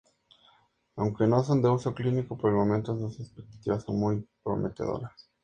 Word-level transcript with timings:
Aunque 0.95 1.27
no 1.27 1.43
son 1.43 1.61
de 1.61 1.69
uso 1.69 1.93
clínico 1.93 2.35
por 2.35 2.49
el 2.49 2.55
momento, 2.55 2.97
sus 2.97 3.19
expectativas 3.19 3.83
son 3.83 3.99
muy 3.99 4.27
prometedoras. 4.41 5.29